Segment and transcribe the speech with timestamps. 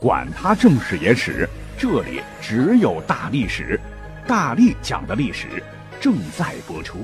[0.00, 1.48] 管他正史野史。
[1.78, 3.78] 这里只有大历史，
[4.26, 5.62] 大力讲的历史
[6.00, 6.98] 正在播出，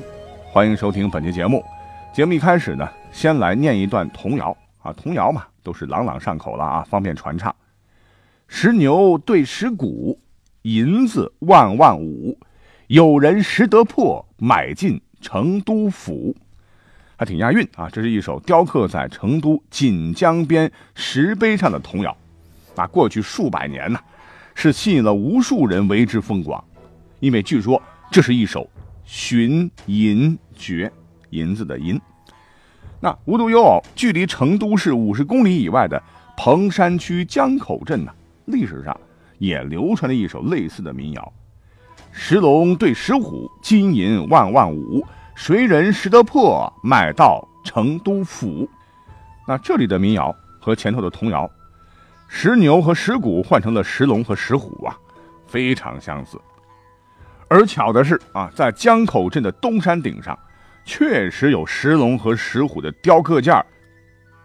[0.51, 1.63] 欢迎收听本期节目。
[2.15, 7.55] 节目一开始呢，先来念一段童谣啊，童谣嘛都是朗朗上口了啊，方便传唱。
[8.47, 10.19] 十牛对十鼓，
[10.63, 12.39] 银子万万五，
[12.87, 16.35] 有人识得破，买进成都府，
[17.17, 17.89] 还挺押韵啊。
[17.91, 22.17] 这是一首雕刻在成都锦江边石碑上的童谣，
[22.75, 23.99] 那过去数百年呢。
[24.55, 26.63] 是吸引了无数人为之疯狂，
[27.21, 28.69] 因为据说这是一首
[29.03, 30.93] 寻银诀，
[31.31, 31.99] 银子的银。
[33.01, 36.01] 那无独有偶，距离成都市五十公里以外的
[36.37, 38.13] 彭山区江口镇呢，
[38.45, 38.95] 历史上
[39.39, 41.33] 也流传了一首类似的民谣：
[42.13, 45.03] 石龙对石虎，金银万万五，
[45.35, 48.69] 谁人识得破，买到成都府。
[49.49, 51.51] 那这里的民谣和前头的童谣。
[52.35, 54.99] 石牛和石鼓换成了石龙和石虎啊，
[55.47, 56.41] 非常相似。
[57.47, 60.37] 而巧的是啊，在江口镇的东山顶上，
[60.83, 63.55] 确实有石龙和石虎的雕刻件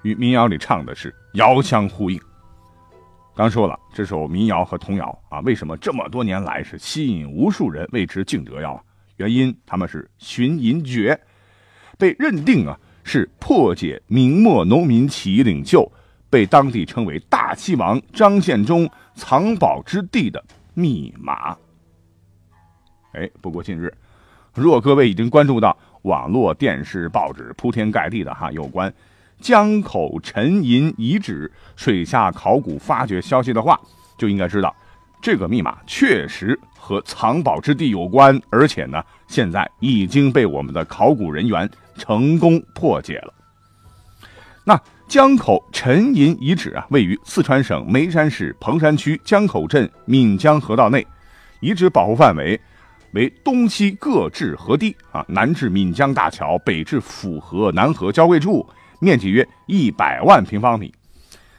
[0.04, 2.20] 与民谣里唱的是遥相呼应。
[3.34, 8.80] 刚说了，这首民谣和童谣啊，为什么这么多年来是吸引无数人为之敬折腰？
[9.16, 11.18] 原因他们是寻银诀，
[11.98, 15.90] 被认定啊是破解明末农民起义领袖。
[16.30, 21.58] 被当地称为“大西王”张献忠藏宝之地的密码。
[23.14, 23.94] 哎，不过近日，
[24.54, 28.94] 若各位已经关注到网络、电视、报纸铺天盖地的哈有关
[29.40, 33.80] 江口沉银遗址水下考古发掘消息的话，
[34.18, 34.76] 就应该知道
[35.22, 43.34] 这个密码确实和藏宝之地有关，而且呢，现在已经被我们的考古人员成功破解了。
[45.08, 51.06] 江口沉银遗址啊，位于四川省眉山市彭山区江口镇岷江河道内，
[51.62, 52.60] 遗址保护范围
[53.14, 58.68] 为东西各至河堤啊，南至岷江大桥，北至府河南河交汇处，
[59.00, 60.94] 面积约一百万平方米。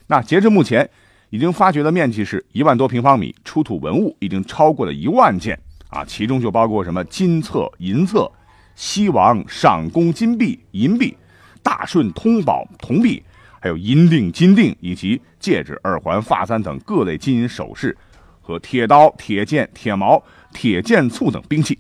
[0.07, 0.89] 那截至目前，
[1.31, 8.31] 已经发掘的面积是一万多平方米，出土文物已经超过了一万件啊，其中就包括什么金册、银册、
[8.75, 11.17] 西王赏功金币、银币、
[11.63, 13.23] 大顺通宝铜币。
[13.61, 17.97] 还有银锭、金锭以及戒指、耳环、发簪等各类金银首饰，
[18.41, 21.79] 和铁刀、铁剑、铁矛、铁剑簇等兵器。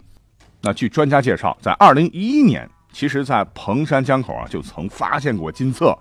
[0.60, 5.96] 那据专家介绍，在二零一一年，其实在彭山江口啊就曾发现过金册。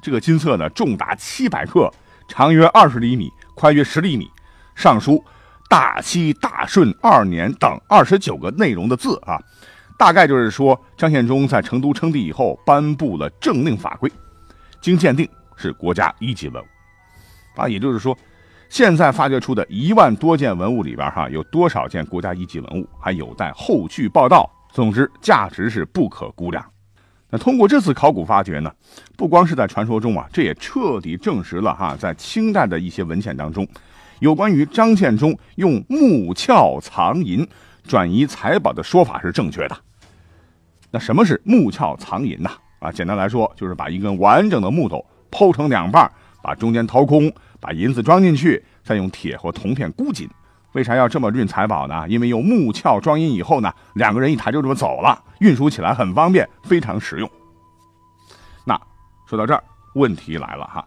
[0.00, 1.92] 这个金册呢，重达七百克，
[2.28, 4.30] 长约二十厘米，宽约十厘米，
[4.76, 5.22] 上书
[5.68, 9.36] “大西大顺二年”等二十九个内容的字啊，
[9.98, 14.08] 大概就是说张献忠在成都称帝以后颁布了政令法规。
[14.80, 16.66] 经鉴定是国家一级文物，
[17.60, 18.16] 啊，也就是说，
[18.68, 24.50] 现在发掘出的一万多件文物里边，哈，有多少件国家一级文物还有待后续报道。
[24.70, 26.64] 总之，价值是不可估量。
[27.30, 28.72] 那通过这次考古发掘呢，
[29.16, 33.66] 不光是在传说中啊，这也彻底证实了哈，在清代的一些文献当中，
[34.20, 37.46] 有关于张献忠用木鞘藏银
[37.82, 39.76] 转移财宝的说法是正确的。
[40.90, 42.50] 那什么是木鞘藏银呢？
[42.78, 46.10] 啊简单来说，就是把一根完整的木头剖成两半，
[46.42, 50.28] 把中间掏空，把银子装进去，再用铁或铜片箍紧。
[50.72, 52.06] 为啥要这么运财宝呢？
[52.08, 57.28] 因为用木鞘装银以后呢，两个人一抬就这么走了，运输起来很方便，非常实用。
[58.64, 58.78] 那
[59.26, 59.64] 说到这儿，
[59.94, 60.86] 问题来了哈，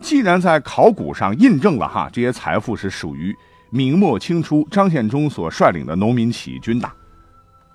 [0.00, 3.34] 既然在考古上印证了哈，这些财富是属于
[3.70, 6.88] 明末清初张献忠所率领的农民起义军的，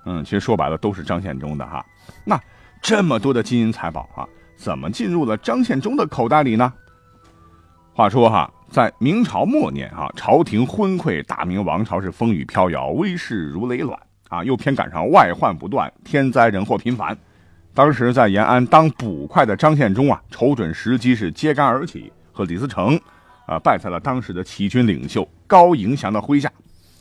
[0.06, 1.84] 嗯，其实说白了都是张献忠的哈，
[2.24, 2.40] 那。
[2.84, 6.70] 这么多的金银财宝啊，怎么进入了张献忠的口袋里呢？
[7.94, 13.98] 话说哈，在明朝末年啊，朝廷昏聩，大明王朝是风雨飘摇，威势如雷卵
[14.28, 17.16] 啊，又偏赶上外患不断，天灾人祸频繁。
[17.72, 23.00] 当时在延安当捕快的张献忠啊，瞅准时机是揭竿而起，和李自成
[23.46, 26.52] 啊，败在了当时的起义军领袖高迎祥的麾下。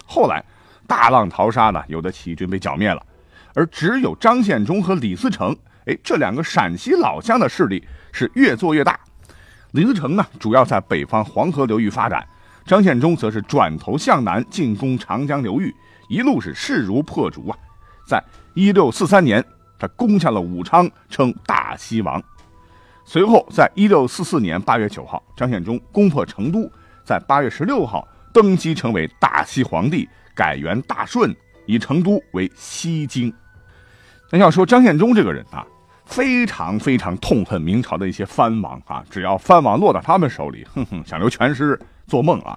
[0.06, 0.42] 后来
[0.88, 3.06] 大浪淘沙呢，有的起义军被剿灭了，
[3.54, 5.54] 而只有张献忠和李自成。
[5.86, 9.00] 哎，这两个陕西老乡的势力是越做越大。
[9.72, 12.22] 李自成呢，主要在北方黄河流域发展；
[12.66, 15.74] 张献忠则是转头向南进攻长江流域，
[16.10, 17.58] 一路是势如破竹啊！
[18.08, 19.44] 在一六四三年，
[19.80, 22.22] 他攻下了武昌，称大西王。
[23.04, 26.72] 随后，在一六四四年八月九号，张献忠攻破成都，
[27.04, 31.36] 在八月十六号登基成为大西皇帝，改元大顺，
[31.66, 33.34] 以成都为西京。
[34.30, 35.66] 那要说张献忠这个人啊，
[36.14, 42.56] 非常非常痛恨明朝的一些藩王啊，只要藩王落到他们手里，哼哼，想留全尸做梦啊！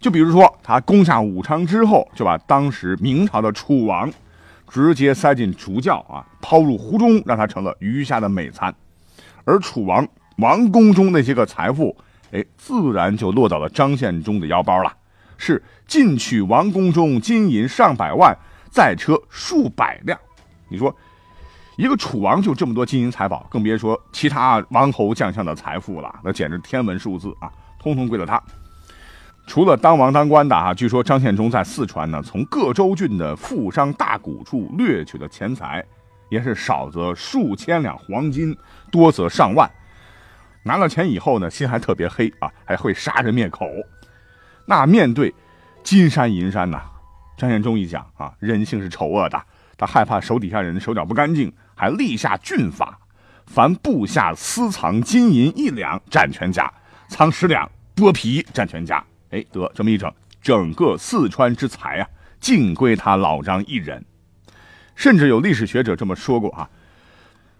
[0.00, 4.12] 就比如说，他攻下武昌之后，就把当时明朝的楚王
[4.68, 8.74] 直接塞进竹窖啊，抛入湖中，让他成了余下的美餐。
[9.44, 10.04] 而楚王
[10.38, 11.96] 王宫中那些个财富，
[12.32, 14.92] 哎，自然就落到了张献忠的腰包了。
[15.38, 18.36] 是进取王宫中金银上百万，
[18.68, 20.18] 载车数百辆。
[20.68, 20.94] 你说，
[21.76, 28.42] 一个楚王就这么多金银财宝，更别说其他王侯将相的财富了，那简直天文数字啊，通通归了他。
[29.46, 35.84] 除了当王当官的啊，据说张献忠在四川呢，从各州郡的富商大贾处掠取的钱财。
[36.30, 38.56] 也是少则数千两黄金，
[38.90, 39.70] 多则上万。
[40.64, 43.68] 拿了钱以后呢，心还特别黑啊，还会杀人灭口。
[44.66, 45.32] 那面对
[45.84, 46.80] 金山银山呐，
[47.36, 49.40] 张献忠一想啊，人性是丑恶的，
[49.76, 52.98] 他害怕手底下人手脚不干净，还立下郡法：
[53.46, 56.64] 凡部下私藏金银一两，斩全家；
[57.08, 59.04] 藏十两剥皮，斩全家。
[59.30, 62.08] 哎，得这么一整，整个四川之财啊，
[62.40, 64.04] 尽归他老张一人。
[64.94, 66.70] 甚至有历史学者这么说过啊，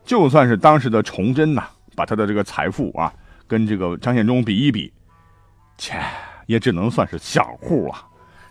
[0.05, 1.64] 就算是当时的崇祯呐，
[1.96, 3.12] 把他的这个财富啊
[3.49, 4.93] 跟这个张献忠比一比，
[5.76, 6.00] 切，
[6.46, 7.94] 也只能算是小户了。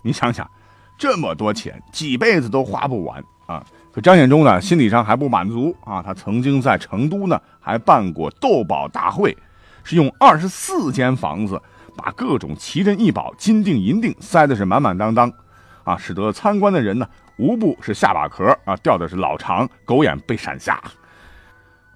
[0.01, 0.50] 你想想，
[0.98, 3.65] 这么多钱，几辈子都花不完啊！
[3.94, 9.38] 可张献忠呢，心理上还不满足啊，他曾经在成都呢还办过斗宝大会，
[9.84, 11.62] 是用二十四间房子
[11.95, 15.31] 把各种奇珍异宝、金锭银锭塞的是满满当当，
[15.84, 17.07] 啊，使得参观的人呢。
[17.38, 20.80] 无不是下巴壳啊掉的是老长，狗眼被闪瞎。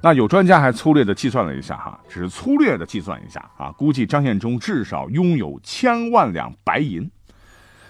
[0.02, 7.10] 那有专家还粗略的计算了一下哈，只是粗略的计算一下啊，估计张献忠至少拥有千万两白银。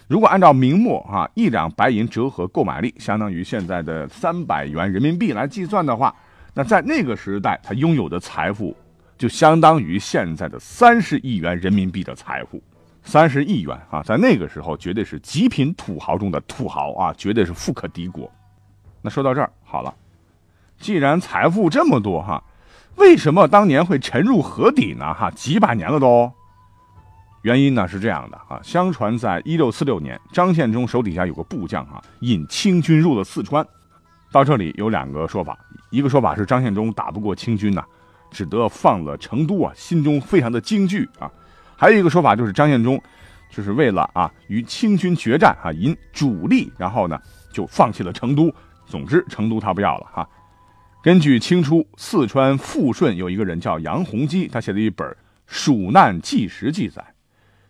[0.07, 6.15] 如果按照明末啊一两白银折合购买力，相当于现在的三百元人民币来计算的话，
[6.53, 8.75] 那在那个时代他拥有的财富
[9.17, 12.61] 就相当于现在的三十亿元人民币的财富。
[13.03, 18.29] 三十亿元啊，在那个时候绝对是极品土豪中的土豪啊，绝对是富可敌国。
[19.01, 19.93] 那说到这儿好了，
[20.77, 22.43] 既然财富这么多哈，
[22.95, 25.13] 为什么当年会沉入河底呢？
[25.13, 26.31] 哈，几百年了都。
[27.47, 33.65] 原因呢是这样的啊，相传在一六四六年，张献忠手底下有个部将啊，引清军入了四川。
[34.33, 35.57] 到这里有两个说法，
[35.89, 37.81] 一个说法是张献忠打不过清军呐，
[38.29, 41.31] 只得放了成都啊，心中非常的惊惧啊。
[41.77, 43.01] 还有一个说法就是张献忠，
[43.49, 47.17] 就是为了啊与清军决战啊引主力，然后呢
[47.53, 48.53] 就放弃了成都。
[48.85, 50.27] 总之，成都他不要了哈。
[51.01, 55.07] 根据清初四川富顺有一个人叫杨洪基，他写的一本
[55.45, 57.01] 《蜀难纪实》记载，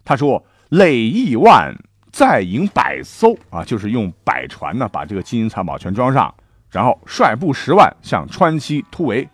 [0.07, 1.75] 他说累亿万，
[2.13, 6.33] 再引百艘啊，就是用百船呢把这个金银财宝全装上，
[6.71, 9.27] 然后率部十万向川西突围。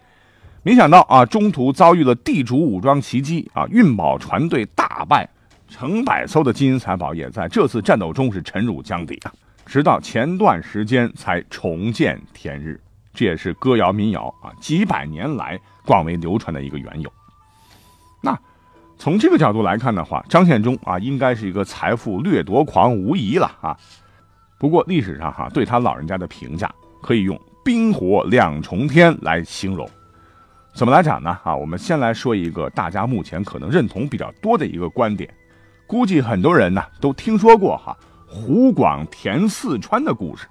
[0.64, 5.30] 没想到啊，中途遭遇了地主武装袭击啊，运宝船队大败，
[5.68, 9.32] 成百艘的金银财宝也在这次战斗中是沉入江底啊。
[9.68, 12.82] 直到前段时间才重见天日，
[13.14, 17.14] 这也是歌谣民谣啊几百年来广为流传的一个缘由。
[18.22, 18.36] 那
[18.98, 23.78] 从这个角度来看的话，张献忠啊应该是一个财富掠夺狂无疑了啊。
[24.58, 29.90] 不过历史上哈对他老人家的评价可以用冰火两重天来形容。
[30.74, 31.38] 怎么来讲呢？
[31.44, 35.32] 啊，我们先来说一个大家目前可能认同比较多的一个观点，
[35.86, 40.48] 估计很多人呢都听说过哈湖广填四川的故事。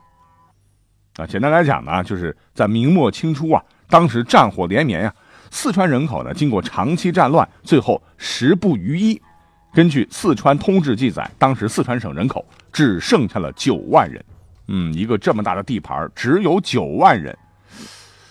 [1.16, 5.14] 啊，简单来讲呢，就是在明末清初啊，当时战火连绵呀，
[5.52, 9.20] 四川人口呢经过长期战乱，最后十不余一。
[9.74, 14.24] 根据《四川通志》记载，当时四川省人口只剩下了九万人。
[14.68, 17.36] 嗯，一个这么大的地盘，只有九万人。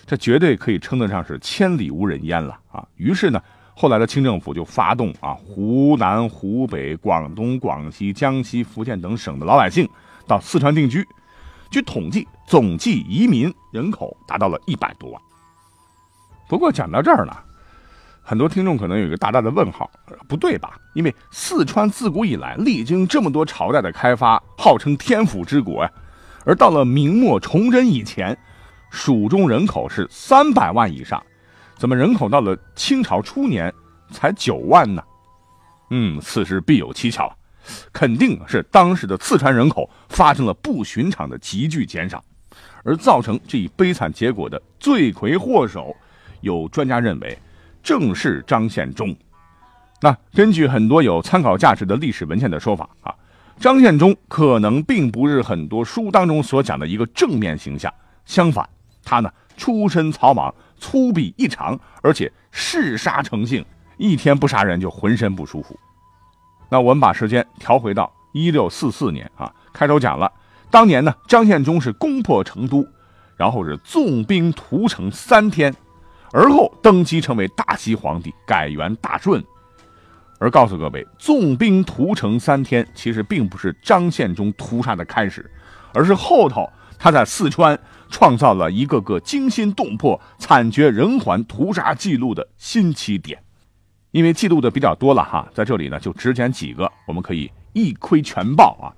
[0.04, 2.84] 这绝对可以称得上是千里无人烟了啊！
[2.96, 3.40] 于是呢，
[3.72, 9.88] 后来的清政府就发动啊，湖南、湖北、广东、广西、江西、福建等省的老百姓
[10.26, 11.06] 到四川定居。
[11.70, 15.22] 据统计，总计移民人口达到了一百多万。
[16.52, 17.34] 不过讲到这儿呢，
[18.22, 19.90] 很多听众可能有一个大大的问号：
[20.28, 20.78] 不对吧？
[20.92, 25.90] 因为四川自古以来历经这么多朝代的开发，号称天府之国呀，
[26.44, 28.36] 而到了明末崇祯以前。
[28.90, 31.24] 蜀中人口是三百万以上，
[31.78, 33.72] 怎么人口到了清朝初年
[34.10, 35.02] 才九万呢？
[35.88, 37.34] 嗯，此事必有蹊跷，
[37.94, 42.22] 肯定是当时的四川人口发生了不寻常的急剧减少，
[42.84, 45.96] 而造成这一悲惨结果的罪魁祸首，
[46.42, 47.36] 有专家认为，
[47.82, 49.16] 正是张献忠。
[50.00, 53.14] 那根据很多有参考价值的历史文献的说法啊，
[53.58, 57.92] 张献忠可能并不是很多书当中所讲的一个正面形象，
[58.24, 58.68] 相反，
[59.04, 63.64] 他呢出身草莽，粗鄙异常，而且嗜杀成性，
[63.96, 65.78] 一天不杀人就浑身不舒服。
[66.68, 70.32] 那我们把时间调回到一六四四年啊，开头讲了，
[70.68, 72.84] 当年呢张献忠是攻破成都，
[73.36, 75.72] 然后是纵兵屠城三天，
[76.32, 79.42] 而后登基成为大西皇帝，改元大顺。
[80.38, 85.48] 而告诉各位，纵兵屠城三天，其实并不是张献忠屠杀的开始，
[85.94, 87.78] 而是后头他在四川
[88.10, 93.40] 创造了一个个惊心动魄、惨绝人寰屠杀记录的新起点。
[94.10, 98.90] 因为记录的比较多了哈，在这里呢就只捡几个，我们可以一窥全豹啊。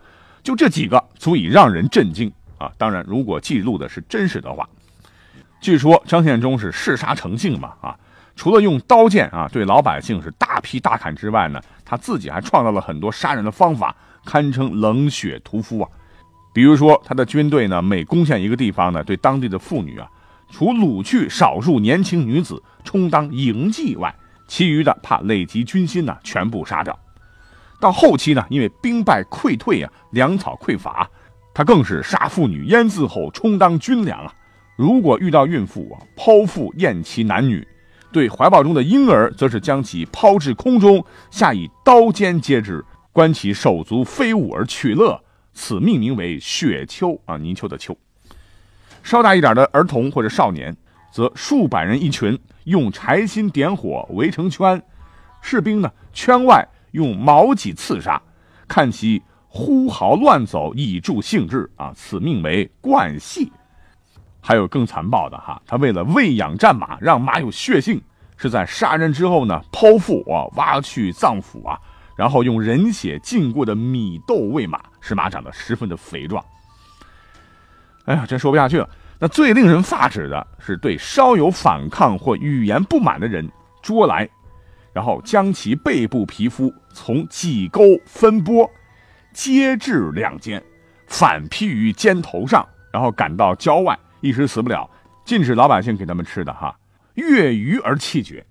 [0.43, 2.71] 就这几个足以让人震惊啊！
[2.77, 4.69] 当然，如果记录的是真实的话，
[5.65, 7.97] 据说张献忠是嗜杀成性嘛啊。
[8.37, 15.89] 除了用刀剑啊对老百姓是大批大砍之外呢，他自己还创造了很多杀人的方法，堪称冷血屠夫啊。
[16.53, 20.07] 比如说，他的军队呢每攻陷一个地方呢，对当地的妇女啊，
[20.51, 24.15] 除掳去少数年轻女子充当营妓外，
[24.47, 26.95] 其余的怕累及军心呢，全部杀掉。
[27.81, 31.09] 到后期呢，因为兵败溃退啊，粮草匮乏，
[31.55, 34.31] 他更是杀妇女淹死后充当军粮啊。
[34.77, 37.67] 如果遇到孕妇啊，剖腹验其男女。
[38.13, 45.21] 对怀抱中的婴儿，则是将其抛至空中，下以刀尖接之，观其手足飞舞而取乐，
[45.53, 47.97] 此命名为雪丘啊，泥鳅的丘。
[49.03, 50.77] 稍大一点的儿童或者少年，
[51.13, 54.81] 则数百人一群，用柴薪点火围成圈，
[55.43, 58.23] 士兵呢圈外用矛戟刺杀，
[58.69, 63.51] 看其呼号乱走以助兴致啊，此命为惯戏。
[64.47, 67.99] 还有更残暴的哈，他为了喂养战马，让马有血性，
[68.37, 71.81] 是在杀人之后呢，剖腹啊，挖去脏腑啊，
[72.15, 76.45] 然后用人血浸过的米豆喂马，使马长得十分的肥壮。
[78.05, 78.87] 哎呀，真说不下去了。
[79.19, 84.29] 那最令人发指的是，对稍有反抗或语言不满的人捉来，
[84.93, 88.69] 然后将其背部皮肤从脊沟分剥，
[89.33, 90.63] 接至两肩，
[91.07, 93.99] 反披于肩头上，然后赶到郊外。
[94.25, 94.89] 一时死不了，
[95.23, 96.75] 禁止老百姓给他们吃的哈，
[97.13, 98.43] 越余而弃绝。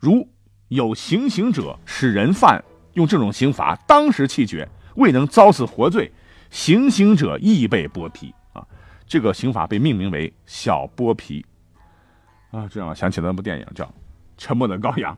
[0.00, 0.28] 如
[0.68, 6.12] 有行刑者使人犯用这种刑罚，当时弃绝，未能遭死活罪，
[6.50, 8.64] 行刑者亦被剥皮啊。
[9.04, 11.44] 这个刑罚被命名为小剥皮
[12.52, 13.84] 啊，这让我想起了那部电影叫
[14.38, 15.12] 《沉默的羔羊》。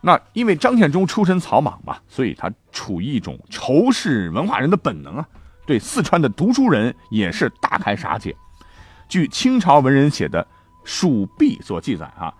[0.00, 5.28] 那因为张献忠出身草莽嘛，所以他处于一种仇视文化人的本能啊，
[5.64, 8.34] 对四川的读书人也是大开杀戒。
[9.12, 10.42] 据清朝文人写的
[10.84, 12.32] 《蜀壁》所记载，啊，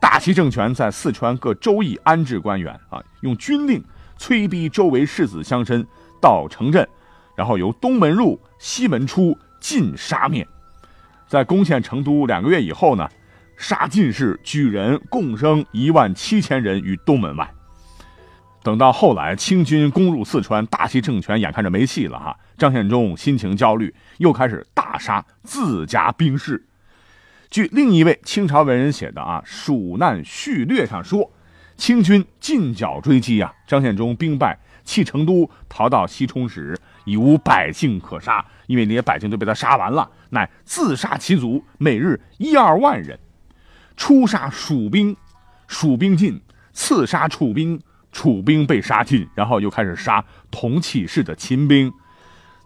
[0.00, 3.80] 大齐政权在四川各州邑安置官员，啊，用军令
[4.16, 5.86] 催逼周围士子乡绅
[6.20, 6.88] 到城镇，
[7.36, 10.44] 然后由东门入、西门出，尽杀灭。
[11.28, 13.08] 在攻陷成都两个月以后呢，
[13.56, 17.48] 杀进士、举人共生一万七千人于东门外。
[18.62, 22.38] 等到后来清军攻入四川，大西政权眼看着没戏了，哈。
[22.56, 26.66] 张献忠心情焦虑，又开始大杀自家兵士。
[27.50, 31.30] 据另一位清朝文人写的《啊蜀难序略》上说，
[31.76, 43.18] 清军进剿追击啊，张献忠兵败弃成都，逃到西充时，已无百姓可杀，因为那些百姓都被他杀完了，乃自杀其族，每日一二万人，
[43.96, 45.16] 出杀蜀兵，
[45.68, 46.40] 蜀兵尽，
[46.72, 47.80] 次杀楚兵，
[48.12, 51.92] 楚兵被杀尽，然后又开始杀同气势的秦兵。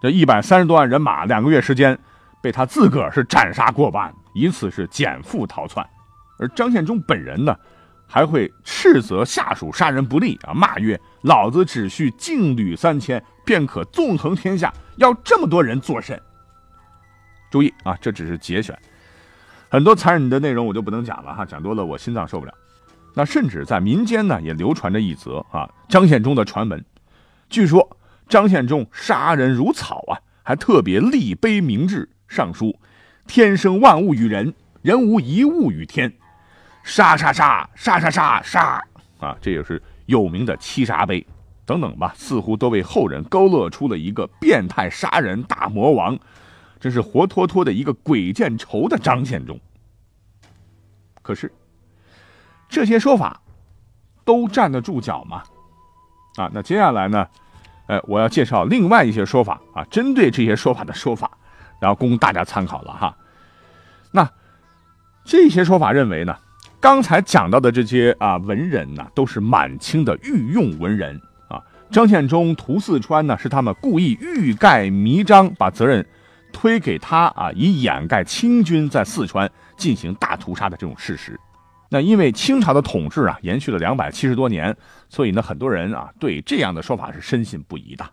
[0.00, 1.98] 这一百三十多万人马，两个月时间，
[2.42, 5.86] 被他自个儿是斩杀过半，以此是减负逃窜。
[6.38, 7.56] 而张献忠本人呢，
[8.08, 16.20] 还会斥责下属杀人不利啊，骂曰：“老子只需劲旅三千，便可纵横天下，要这么多人做甚？”
[17.48, 18.76] 注意啊，这只是节选，
[19.68, 22.52] 很多残忍的内容我就不能讲了哈，讲多了我心脏受不了。
[23.14, 26.84] 那甚至在民间呢，也流传着一则啊张献忠的传闻，
[27.48, 27.96] 据说。
[28.28, 32.74] 张献忠杀人如草啊，还特别立碑明志，上书
[33.26, 36.10] ：“天生万物与人，人无一物与天。”
[36.82, 38.84] 杀杀杀杀杀杀杀
[39.18, 39.36] 啊！
[39.42, 41.26] 这也是有名的七杀碑
[41.66, 46.18] 等等吧，似乎都为后人勾勒出了一个变态杀人大魔王，
[46.80, 49.60] 真是活脱脱的一个鬼见愁的张献忠。
[51.20, 51.52] 可是，
[52.72, 53.38] 这些说法
[54.24, 55.42] 都站得住脚吗？
[56.36, 56.50] 啊。
[56.54, 57.28] 那接下来呢，
[57.86, 61.30] 呃，我要介绍另外一些说法啊，针对这些说法的说法，
[61.78, 63.14] 然后供大家参考了哈。
[64.10, 64.26] 那
[65.22, 66.34] 这些说法认为呢，
[66.80, 71.60] 刚才讲到的这些啊文人呢，都是满清的御用文人啊。
[71.90, 76.04] 张献忠屠四川呢，是他们故意欲盖弥彰，把责任
[76.54, 81.38] 推给他啊，以掩盖清军在四川进行大屠杀的这种事实。
[81.94, 84.74] 那因为清朝的统治啊，延续了两百七十多年，
[85.10, 88.04] 所以呢，很多人啊对这样的说法是深信不疑的。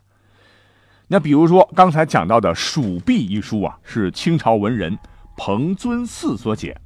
[1.07, 4.99] 那比如说刚才讲到的《蜀壁》一书啊，是清朝文人
[5.37, 6.77] 彭尊嗣所写，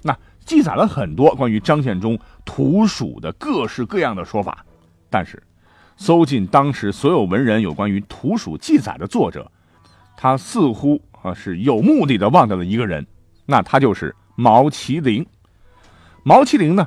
[0.00, 4.64] 那记载了很多关于张献忠屠蜀的各式各样的说法。
[5.10, 5.42] 但是，
[5.98, 9.52] 搜尽当时所有文人有关于屠蜀记载的作者，
[10.16, 13.06] 他似乎啊是有目的的忘掉了一个人，
[13.44, 15.26] 那他就是毛麒麟。
[16.28, 16.86] 毛麒麟呢，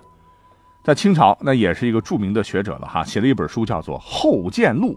[0.83, 4.93] 在清朝那也是一个著名的学者了哈，写了一本书叫做《后见录》，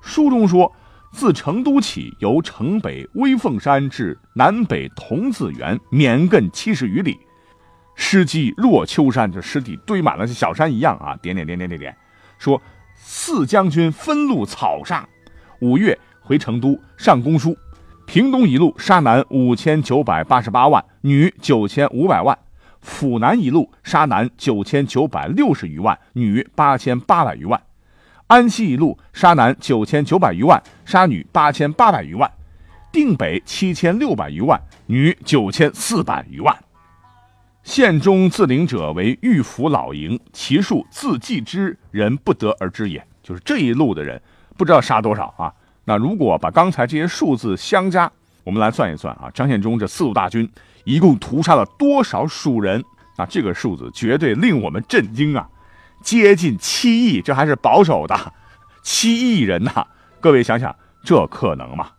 [0.00, 0.72] 书中说，
[1.10, 7.18] 自成都起，由城北威凤山至南北童子园，绵亘七十余里，
[7.96, 11.18] 尸积若丘山，这尸体堆满了像小山一样啊！
[11.20, 11.96] 点点点点点点，
[12.38, 12.62] 说
[12.94, 15.04] 四将军分路草杀，
[15.60, 17.58] 五月回成都上公书，
[18.06, 22.38] 平东一路杀男五千九百八十八万，女九千五百万。
[22.82, 27.58] 府南一路杀男九千九百六十余万，女八千八百余万；
[28.26, 32.28] 安西一路杀男九千九百余万，杀女八千八百余万；
[32.90, 36.54] 定北七千六百余万，女九千四百余万。
[37.62, 43.06] 县中自领者为御府老营，其数自计之，人不得而知也。
[43.22, 44.20] 就是这一路的人，
[44.56, 45.54] 不知道杀多少啊？
[45.84, 48.10] 那如果把刚才这些数字相加，
[48.44, 50.50] 我们来算一算啊，张献忠这四路大军。
[50.84, 52.84] 一共屠杀了多少蜀人？
[53.16, 55.48] 啊，这个数字绝对令我们震惊啊！
[56.00, 58.16] 接近七亿，这还是保守的，
[58.82, 59.86] 七亿人呐！
[60.20, 61.90] 各位想想，这可能吗？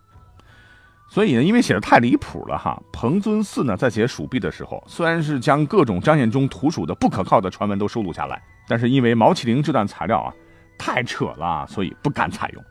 [1.07, 2.77] 所以呢，因为写的太离谱了哈。
[2.91, 10.33] 彭尊嗣呢，在写《蜀壁》的时候，虽然是将各种张献忠屠蜀的不可靠的传闻都收录下来，但是因为毛启龄这段材料啊
[10.77, 12.63] 太扯了，所以不敢采用。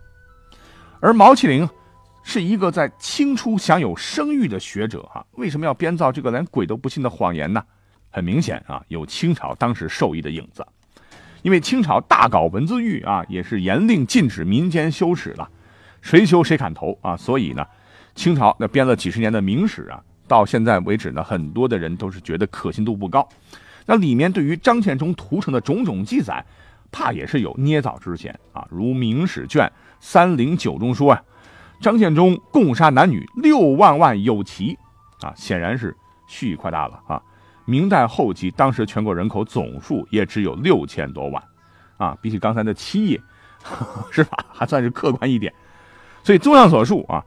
[1.00, 1.66] 而毛启龄。
[2.22, 7.62] 是一个在清初享有声誉的学者哈，为什么要编造这个连鬼都不信的谎言呢？
[8.10, 10.64] 很明显啊，有清朝当时授意的影子。
[11.42, 15.48] 因为清朝大搞文字狱啊，也是严令禁止民间修史了，
[16.00, 17.16] 谁修谁砍头啊。
[17.16, 17.66] 所以呢，
[18.14, 23.28] 清朝那编了几十年的明史啊，到现在为止呢，很多的人都是觉得可信度不高。
[23.86, 26.44] 那里面对于张献忠屠城的种种记载，
[26.92, 28.64] 怕也是有捏造之嫌啊。
[28.70, 31.22] 如《明史》卷三零九中说啊。
[31.82, 34.78] 张献忠共杀男女六万万有奇，
[35.20, 35.94] 啊，显然是
[36.28, 37.20] 蓄意夸大了啊。
[37.64, 41.42] 明代后期，当时全国人口总数也只有六千多万，
[41.96, 43.20] 啊，比起刚才的七亿，
[44.12, 44.38] 是吧？
[44.52, 45.52] 还算是客观一点。
[46.22, 47.20] 所以综上所述啊，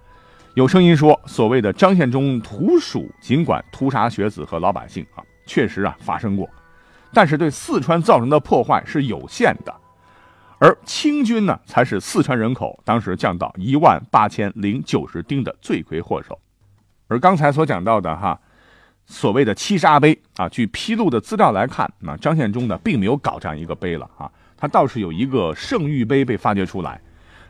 [0.54, 6.50] 有声音说，所谓的张献忠屠蜀，尽管屠杀学子和老百姓啊，确实啊发生过，
[7.14, 9.76] 但是对四川造成的破坏是有限的。
[10.66, 16.40] 而清军呢，才是四川人口当时降到一万八千零九十丁的罪魁祸首。
[17.08, 18.40] 而刚才所讲到的哈，
[19.06, 27.00] 所谓的七杀碑啊，据披露的资料来看，那张献忠呢，并没有搞这样一个碑了啊，他倒是有一个圣谕碑被发掘出来，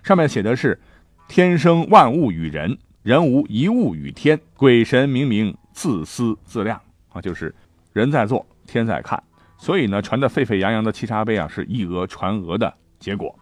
[0.04, 0.78] 上面写的是
[1.30, 6.78] “天生万物与人，人无一物与天，鬼神明明自私自量”，
[7.14, 7.56] 啊，就是
[7.94, 9.24] 人在做，天在看，
[9.58, 12.74] 所以呢，传得沸沸扬扬的七杀碑啊，是以讹传讹的。
[13.00, 13.34] 结果，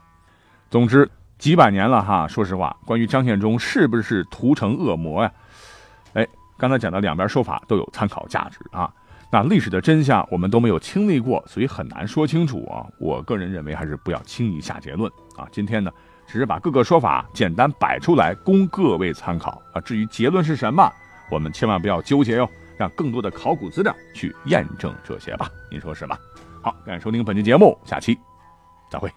[0.69, 2.27] 总之几百年了哈。
[2.27, 5.31] 说实话，关于张献忠是不是屠城恶魔呀？
[6.13, 8.91] 哎，刚才讲的两边说法都有参考价值啊。
[9.31, 12.85] 那历史的真相我们都没有经历过，所以很难说清楚啊。
[12.99, 15.47] 我个人认为还是不要轻易下结论啊。
[15.51, 15.91] 今天呢，
[16.27, 19.81] 只是把各个说法简单摆出来，供各位参考啊。
[19.81, 20.87] 至于结论是什么，
[21.31, 25.49] 我们千万不要纠结哟，让更多的考古资料去验证这些吧。
[25.71, 26.15] 您说是吧？
[26.61, 28.15] 好，感谢收听本期节目，下期
[28.91, 29.11] 再会。